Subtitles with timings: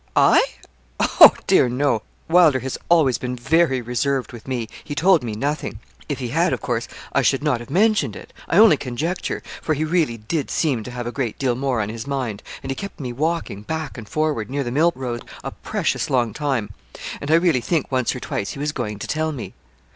[0.15, 0.43] 'I?
[0.99, 2.01] Oh, dear, no.
[2.27, 4.67] Wylder has always been very reserved with me.
[4.83, 5.79] He told me nothing.
[6.09, 8.33] If he had, of course I should not have mentioned it.
[8.49, 11.89] I only conjecture, for he really did seem to have a great deal more on
[11.89, 15.51] his mind; and he kept me walking back and forward, near the mill road, a
[15.51, 16.71] precious long time.
[17.21, 19.53] And I really think once or twice he was going to tell me.'